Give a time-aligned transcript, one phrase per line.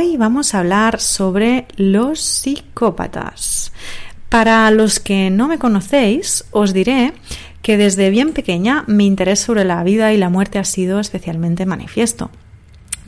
[0.09, 3.73] Hoy vamos a hablar sobre los psicópatas.
[4.31, 7.13] Para los que no me conocéis, os diré
[7.61, 11.67] que desde bien pequeña mi interés sobre la vida y la muerte ha sido especialmente
[11.67, 12.31] manifiesto.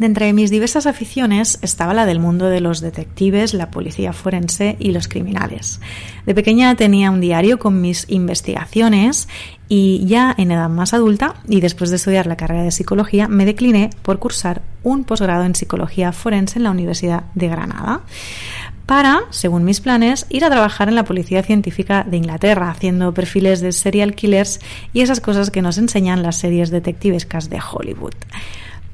[0.01, 4.77] De entre mis diversas aficiones estaba la del mundo de los detectives, la policía forense
[4.79, 5.79] y los criminales.
[6.25, 9.29] De pequeña tenía un diario con mis investigaciones
[9.69, 13.45] y ya en edad más adulta y después de estudiar la carrera de psicología me
[13.45, 18.01] decliné por cursar un posgrado en psicología forense en la Universidad de Granada
[18.87, 23.61] para, según mis planes, ir a trabajar en la Policía Científica de Inglaterra, haciendo perfiles
[23.61, 24.61] de serial killers
[24.95, 28.15] y esas cosas que nos enseñan las series detectivescas de Hollywood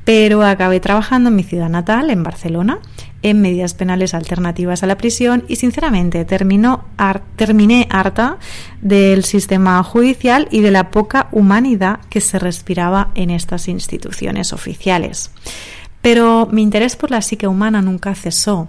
[0.07, 2.79] pero acabé trabajando en mi ciudad natal, en Barcelona,
[3.23, 8.39] en medidas penales alternativas a la prisión y sinceramente terminé harta
[8.81, 15.33] del sistema judicial y de la poca humanidad que se respiraba en estas instituciones oficiales.
[16.03, 18.69] Pero mi interés por la psique humana nunca cesó.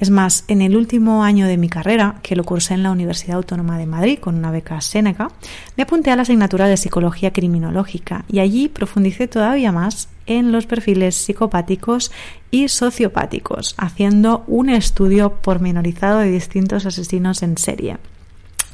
[0.00, 3.36] Es más, en el último año de mi carrera, que lo cursé en la Universidad
[3.36, 5.30] Autónoma de Madrid con una beca Séneca,
[5.76, 10.66] me apunté a la asignatura de Psicología Criminológica y allí profundicé todavía más en los
[10.66, 12.10] perfiles psicopáticos
[12.50, 17.98] y sociopáticos, haciendo un estudio pormenorizado de distintos asesinos en serie.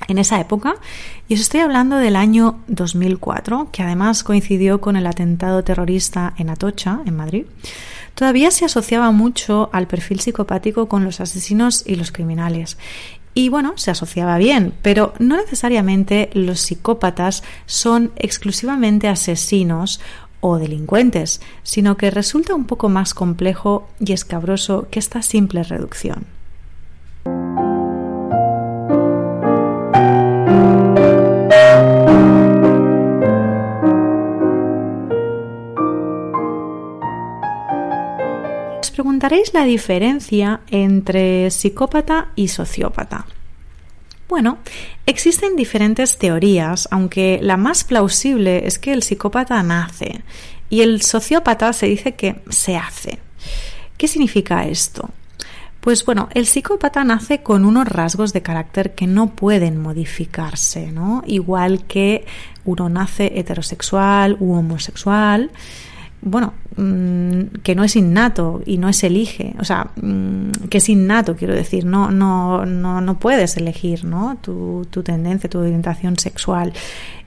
[0.08, 0.76] En esa época,
[1.28, 6.50] y os estoy hablando del año 2004, que además coincidió con el atentado terrorista en
[6.50, 7.44] Atocha, en Madrid,
[8.14, 12.78] todavía se asociaba mucho al perfil psicopático con los asesinos y los criminales.
[13.34, 20.00] Y bueno, se asociaba bien, pero no necesariamente los psicópatas son exclusivamente asesinos
[20.40, 26.39] o delincuentes, sino que resulta un poco más complejo y escabroso que esta simple reducción.
[39.20, 43.26] Preguntaréis la diferencia entre psicópata y sociópata.
[44.30, 44.56] Bueno,
[45.04, 50.22] existen diferentes teorías, aunque la más plausible es que el psicópata nace
[50.70, 53.18] y el sociópata se dice que se hace.
[53.98, 55.10] ¿Qué significa esto?
[55.82, 61.22] Pues bueno, el psicópata nace con unos rasgos de carácter que no pueden modificarse, ¿no?
[61.26, 62.24] Igual que
[62.64, 65.50] uno nace heterosexual u homosexual,
[66.22, 66.52] bueno,
[67.62, 69.90] que no es innato y no es elige, o sea,
[70.68, 74.38] que es innato, quiero decir, no, no, no, no puedes elegir ¿no?
[74.40, 76.72] Tu, tendencia, tu orientación sexual.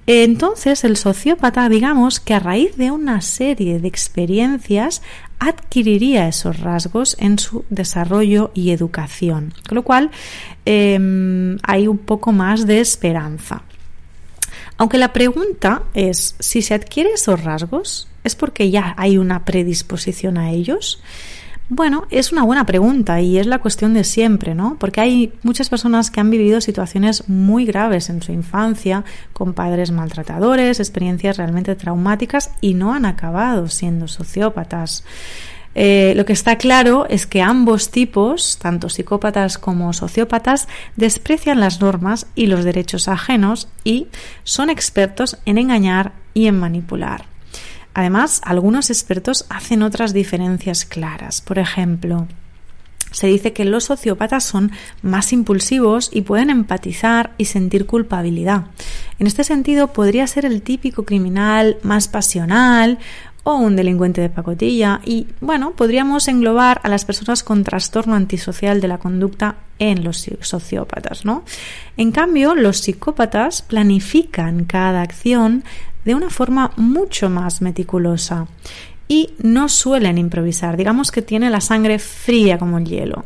[0.05, 5.01] Entonces, el sociópata, digamos que a raíz de una serie de experiencias
[5.39, 10.11] adquiriría esos rasgos en su desarrollo y educación, con lo cual
[10.65, 13.63] eh, hay un poco más de esperanza.
[14.77, 20.37] Aunque la pregunta es si se adquiere esos rasgos, ¿es porque ya hay una predisposición
[20.37, 21.01] a ellos?
[21.69, 24.75] Bueno, es una buena pregunta y es la cuestión de siempre, ¿no?
[24.79, 29.89] Porque hay muchas personas que han vivido situaciones muy graves en su infancia, con padres
[29.91, 35.05] maltratadores, experiencias realmente traumáticas y no han acabado siendo sociópatas.
[35.75, 40.67] Eh, lo que está claro es que ambos tipos, tanto psicópatas como sociópatas,
[40.97, 44.07] desprecian las normas y los derechos ajenos y
[44.43, 47.32] son expertos en engañar y en manipular.
[47.93, 51.41] Además, algunos expertos hacen otras diferencias claras.
[51.41, 52.27] Por ejemplo,
[53.11, 54.71] se dice que los sociópatas son
[55.03, 58.65] más impulsivos y pueden empatizar y sentir culpabilidad.
[59.19, 62.97] En este sentido, podría ser el típico criminal más pasional
[63.43, 68.81] o un delincuente de pacotilla y bueno, podríamos englobar a las personas con trastorno antisocial
[68.81, 71.43] de la conducta en los sociópatas, ¿no?
[71.97, 75.63] En cambio, los psicópatas planifican cada acción
[76.05, 78.47] de una forma mucho más meticulosa
[79.07, 83.25] y no suelen improvisar, digamos que tiene la sangre fría como el hielo.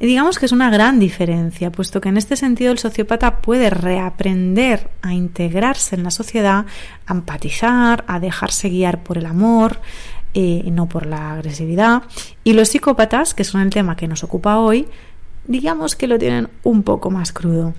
[0.00, 4.90] Digamos que es una gran diferencia, puesto que en este sentido el sociópata puede reaprender
[5.02, 6.66] a integrarse en la sociedad,
[7.06, 9.80] a empatizar, a dejarse guiar por el amor,
[10.32, 12.02] y eh, no por la agresividad.
[12.44, 14.86] Y los psicópatas, que son el tema que nos ocupa hoy,
[15.46, 17.74] digamos que lo tienen un poco más crudo.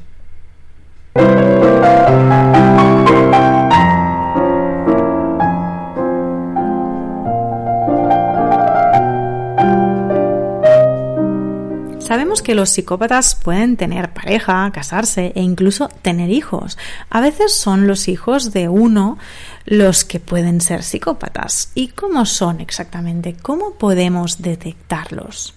[12.10, 16.76] Sabemos que los psicópatas pueden tener pareja, casarse e incluso tener hijos.
[17.12, 19.20] A veces son los hijos de uno
[19.66, 21.72] los que pueden ser psicópatas.
[21.76, 23.36] ¿Y cómo son exactamente?
[23.40, 25.54] ¿Cómo podemos detectarlos?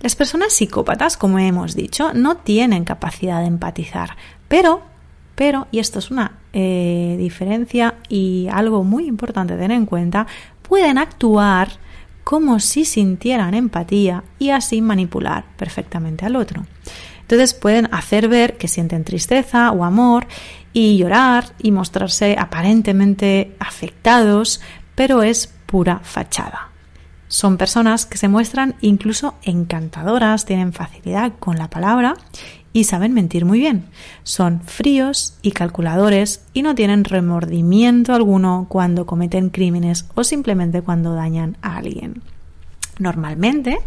[0.00, 4.16] Las personas psicópatas, como hemos dicho, no tienen capacidad de empatizar,
[4.48, 4.82] pero,
[5.36, 10.26] pero, y esto es una eh, diferencia y algo muy importante tener en cuenta,
[10.68, 11.83] pueden actuar
[12.24, 16.66] como si sintieran empatía y así manipular perfectamente al otro.
[17.20, 20.26] Entonces pueden hacer ver que sienten tristeza o amor
[20.72, 24.60] y llorar y mostrarse aparentemente afectados,
[24.94, 26.70] pero es pura fachada.
[27.28, 32.14] Son personas que se muestran incluso encantadoras, tienen facilidad con la palabra
[32.74, 33.86] y saben mentir muy bien.
[34.24, 41.14] Son fríos y calculadores y no tienen remordimiento alguno cuando cometen crímenes o simplemente cuando
[41.14, 42.20] dañan a alguien.
[42.98, 43.78] Normalmente,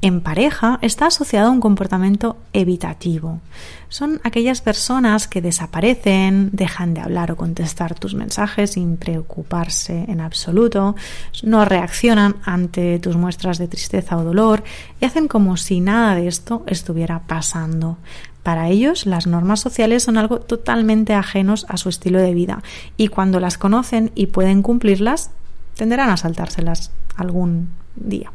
[0.00, 3.40] en pareja está asociado a un comportamiento evitativo.
[3.88, 10.20] Son aquellas personas que desaparecen, dejan de hablar o contestar tus mensajes sin preocuparse en
[10.20, 10.94] absoluto,
[11.42, 14.62] no reaccionan ante tus muestras de tristeza o dolor
[15.00, 17.96] y hacen como si nada de esto estuviera pasando.
[18.42, 22.62] Para ellos las normas sociales son algo totalmente ajenos a su estilo de vida
[22.96, 25.30] y cuando las conocen y pueden cumplirlas,
[25.76, 28.30] tenderán a saltárselas algún día.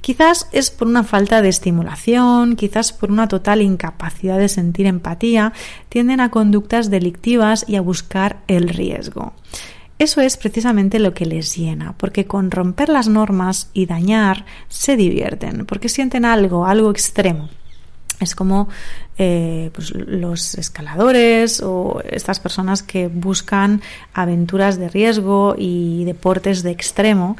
[0.00, 5.52] Quizás es por una falta de estimulación, quizás por una total incapacidad de sentir empatía,
[5.88, 9.32] tienden a conductas delictivas y a buscar el riesgo.
[10.00, 14.96] Eso es precisamente lo que les llena, porque con romper las normas y dañar se
[14.96, 17.48] divierten, porque sienten algo, algo extremo.
[18.18, 18.68] Es como
[19.18, 23.82] eh, pues, los escaladores o estas personas que buscan
[24.14, 27.36] aventuras de riesgo y deportes de extremo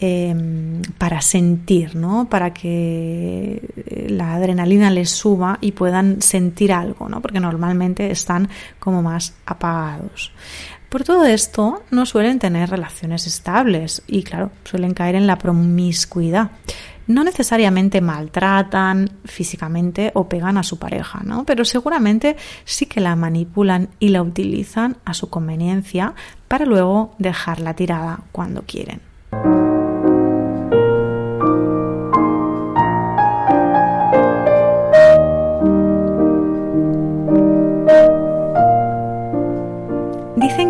[0.00, 2.28] Em, para sentir, ¿no?
[2.30, 3.68] Para que
[4.08, 7.20] la adrenalina les suba y puedan sentir algo, ¿no?
[7.20, 8.48] Porque normalmente están
[8.78, 10.30] como más apagados.
[10.88, 16.52] Por todo esto, no suelen tener relaciones estables y, claro, suelen caer en la promiscuidad.
[17.08, 21.44] No necesariamente maltratan físicamente o pegan a su pareja, ¿no?
[21.44, 26.14] Pero seguramente sí que la manipulan y la utilizan a su conveniencia
[26.46, 29.00] para luego dejarla tirada cuando quieren.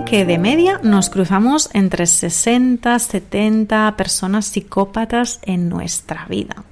[0.08, 6.64] Que de media nos cruzamos entre 60, 70 personas psicópatas en nuestra vida.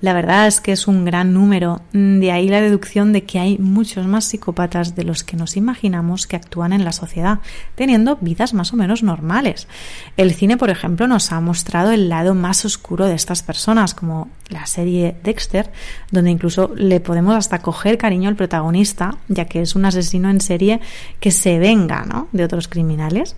[0.00, 3.58] La verdad es que es un gran número, de ahí la deducción de que hay
[3.58, 7.40] muchos más psicópatas de los que nos imaginamos que actúan en la sociedad,
[7.74, 9.68] teniendo vidas más o menos normales.
[10.16, 14.30] El cine, por ejemplo, nos ha mostrado el lado más oscuro de estas personas, como
[14.48, 15.70] la serie Dexter,
[16.10, 20.40] donde incluso le podemos hasta coger cariño al protagonista, ya que es un asesino en
[20.40, 20.80] serie
[21.20, 22.28] que se venga ¿no?
[22.32, 23.36] de otros criminales.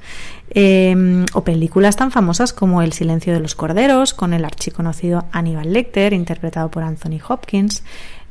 [0.54, 5.72] Em, o películas tan famosas como El silencio de los corderos, con el archiconocido Aníbal
[5.72, 7.82] Lecter, interpretado por Anthony Hopkins,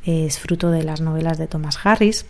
[0.05, 2.25] es fruto de las novelas de Thomas Harris.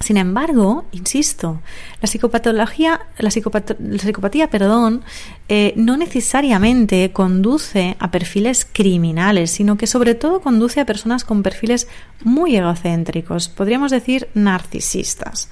[0.00, 1.60] Sin embargo, insisto,
[2.02, 5.02] la psicopatología, la, psicopatía, perdón,
[5.48, 11.42] eh, no necesariamente conduce a perfiles criminales, sino que sobre todo conduce a personas con
[11.42, 11.86] perfiles
[12.22, 15.48] muy egocéntricos, podríamos decir narcisistas.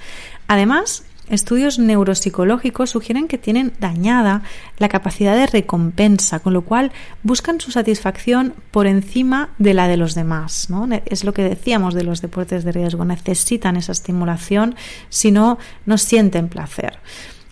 [0.49, 4.43] Además, Estudios neuropsicológicos sugieren que tienen dañada
[4.79, 9.97] la capacidad de recompensa, con lo cual buscan su satisfacción por encima de la de
[9.97, 10.69] los demás.
[10.69, 10.89] ¿no?
[11.07, 14.75] Es lo que decíamos de los deportes de riesgo, necesitan esa estimulación,
[15.11, 16.99] si no, no sienten placer.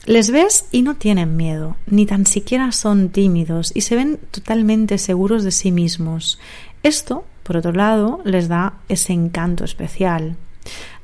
[0.04, 4.98] Les ves y no tienen miedo, ni tan siquiera son tímidos y se ven totalmente
[4.98, 6.40] seguros de sí mismos.
[6.82, 10.36] Esto, por otro lado, les da ese encanto especial.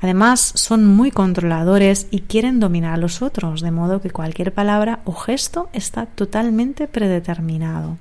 [0.01, 5.01] Además, son muy controladores y quieren dominar a los otros, de modo que cualquier palabra
[5.05, 7.97] o gesto está totalmente predeterminado.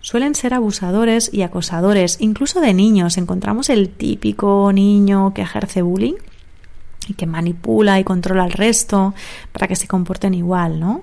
[0.00, 3.18] Suelen ser abusadores y acosadores, incluso de niños.
[3.18, 6.14] Encontramos el típico niño que ejerce bullying
[7.06, 9.14] y que manipula y controla al resto
[9.52, 11.02] para que se comporten igual, ¿no?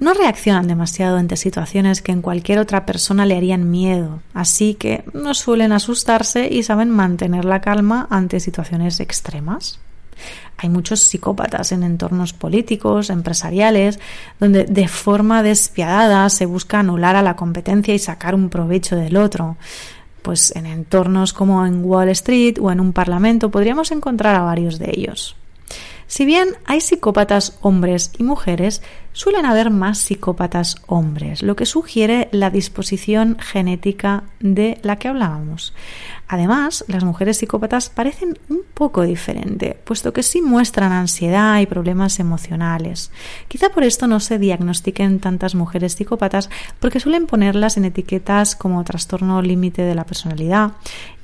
[0.00, 5.04] No reaccionan demasiado ante situaciones que en cualquier otra persona le harían miedo, así que
[5.12, 9.78] no suelen asustarse y saben mantener la calma ante situaciones extremas.
[10.56, 13.98] Hay muchos psicópatas en entornos políticos, empresariales,
[14.38, 19.16] donde de forma despiadada se busca anular a la competencia y sacar un provecho del
[19.16, 19.56] otro.
[20.22, 24.78] Pues en entornos como en Wall Street o en un parlamento podríamos encontrar a varios
[24.78, 25.36] de ellos.
[26.10, 32.28] Si bien hay psicópatas hombres y mujeres, suelen haber más psicópatas hombres, lo que sugiere
[32.32, 35.74] la disposición genética de la que hablábamos.
[36.28, 42.20] Además, las mujeres psicópatas parecen un poco diferente, puesto que sí muestran ansiedad y problemas
[42.20, 43.10] emocionales.
[43.48, 46.48] Quizá por esto no se diagnostiquen tantas mujeres psicópatas,
[46.78, 50.72] porque suelen ponerlas en etiquetas como trastorno límite de la personalidad,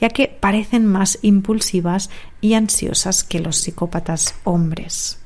[0.01, 5.19] ya que parecen más impulsivas y ansiosas que los psicópatas hombres.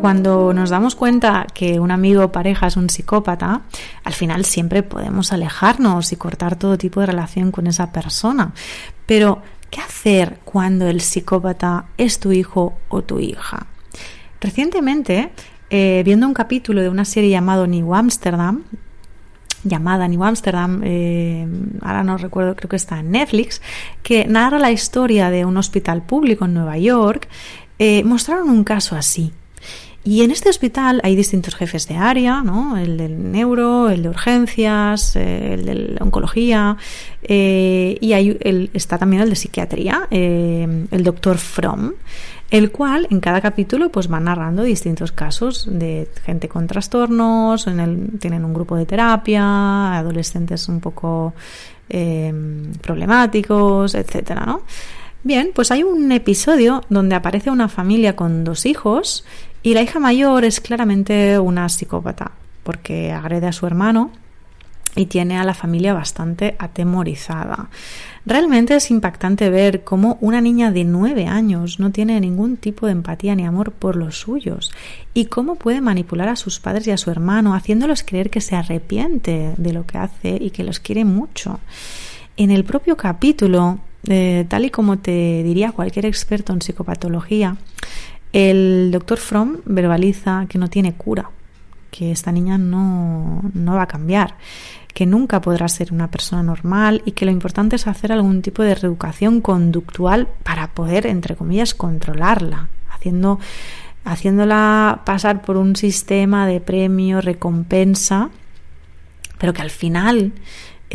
[0.00, 3.62] Cuando nos damos cuenta que un amigo o pareja es un psicópata,
[4.04, 8.52] al final siempre podemos alejarnos y cortar todo tipo de relación con esa persona.
[9.06, 13.66] Pero, ¿qué hacer cuando el psicópata es tu hijo o tu hija?
[14.40, 15.32] Recientemente,
[15.70, 18.62] eh, viendo un capítulo de una serie llamado New Amsterdam,
[19.64, 21.48] llamada New Amsterdam, eh,
[21.80, 23.62] ahora no recuerdo, creo que está en Netflix,
[24.02, 27.28] que narra la historia de un hospital público en Nueva York,
[27.78, 29.32] eh, mostraron un caso así.
[30.06, 32.76] Y en este hospital hay distintos jefes de área, ¿no?
[32.76, 36.76] El del neuro, el de urgencias, eh, el de oncología,
[37.24, 41.94] eh, y hay el, está también el de psiquiatría, eh, el doctor Fromm,
[42.52, 48.44] el cual en cada capítulo pues va narrando distintos casos de gente con trastornos, tienen
[48.44, 51.34] un grupo de terapia, adolescentes un poco
[52.80, 54.62] problemáticos, etcétera, ¿no?
[55.22, 59.24] Bien, pues hay un episodio donde aparece una familia con dos hijos
[59.62, 62.32] y la hija mayor es claramente una psicópata,
[62.62, 64.12] porque agrede a su hermano
[64.96, 67.68] y tiene a la familia bastante atemorizada.
[68.24, 72.92] Realmente es impactante ver cómo una niña de nueve años no tiene ningún tipo de
[72.92, 74.72] empatía ni amor por los suyos
[75.14, 78.56] y cómo puede manipular a sus padres y a su hermano haciéndolos creer que se
[78.56, 81.60] arrepiente de lo que hace y que los quiere mucho.
[82.36, 87.56] En el propio capítulo, eh, tal y como te diría cualquier experto en psicopatología,
[88.32, 91.30] el doctor Fromm verbaliza que no tiene cura,
[91.90, 94.36] que esta niña no, va a cambiar,
[94.92, 98.62] que nunca podrá ser una persona normal y que lo importante es hacer algún tipo
[98.62, 103.38] de reeducación conductual para poder, entre comillas, controlarla, haciendo,
[104.04, 108.30] haciéndola pasar por un sistema de premio, recompensa,
[109.38, 110.32] pero que al final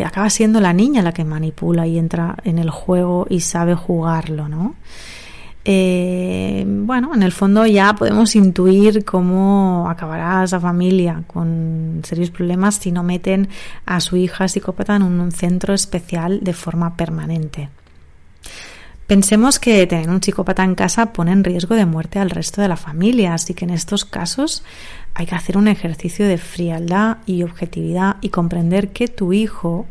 [0.04, 4.48] acaba siendo la niña la que manipula y entra en el juego y sabe jugarlo,
[4.48, 4.76] ¿no?
[5.64, 12.76] Eh, bueno, en el fondo ya podemos intuir cómo acabará esa familia con serios problemas
[12.76, 13.48] si no meten
[13.86, 17.70] a su hija psicópata en un centro especial de forma permanente.
[19.06, 22.70] Pensemos que tener un psicópata en casa pone en riesgo de muerte al resto de
[22.70, 24.64] la familia, así que en estos casos
[25.14, 29.86] hay que hacer un ejercicio de frialdad y objetividad y comprender que tu hijo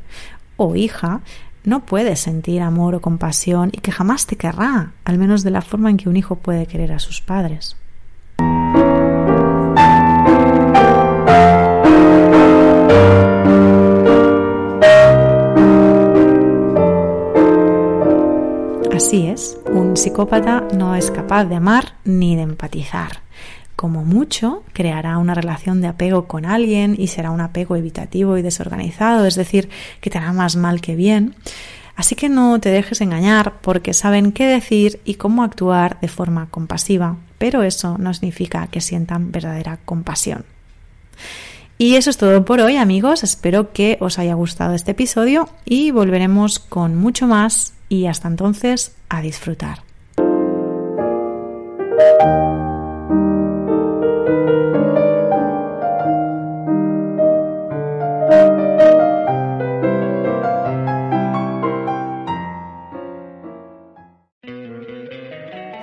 [0.56, 1.20] o hija
[1.64, 5.62] no puedes sentir amor o compasión y que jamás te querrá, al menos de la
[5.62, 7.76] forma en que un hijo puede querer a sus padres.
[18.94, 23.22] Así es, un psicópata no es capaz de amar ni de empatizar.
[23.80, 28.42] Como mucho, creará una relación de apego con alguien y será un apego evitativo y
[28.42, 29.70] desorganizado, es decir,
[30.02, 31.34] que te hará más mal que bien.
[31.96, 36.48] Así que no te dejes engañar porque saben qué decir y cómo actuar de forma
[36.50, 40.44] compasiva, pero eso no significa que sientan verdadera compasión.
[41.78, 45.90] Y eso es todo por hoy amigos, espero que os haya gustado este episodio y
[45.90, 49.84] volveremos con mucho más y hasta entonces a disfrutar.